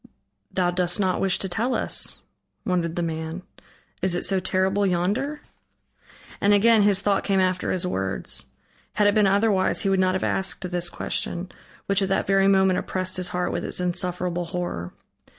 [0.51, 2.23] "Thou dost not wish to tell us,"
[2.65, 3.43] wondered the man,
[4.01, 5.41] "is it so terrible yonder?"
[6.41, 8.47] And again his thought came after his words.
[8.93, 11.51] Had it been otherwise, he would not have asked this question,
[11.85, 14.91] which at that very moment oppressed his heart with its insufferable horror.